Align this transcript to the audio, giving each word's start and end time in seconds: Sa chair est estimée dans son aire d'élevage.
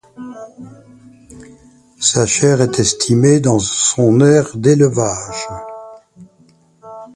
Sa 1.99 2.25
chair 2.25 2.59
est 2.61 2.79
estimée 2.79 3.39
dans 3.39 3.59
son 3.59 4.19
aire 4.21 4.57
d'élevage. 4.57 5.45